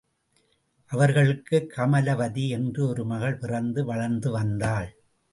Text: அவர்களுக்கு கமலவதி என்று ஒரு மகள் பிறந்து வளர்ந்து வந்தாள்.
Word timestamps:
அவர்களுக்கு 0.91 1.71
கமலவதி 1.77 2.49
என்று 2.49 2.87
ஒரு 2.87 3.05
மகள் 3.05 3.37
பிறந்து 3.37 3.85
வளர்ந்து 3.85 4.31
வந்தாள். 4.31 4.89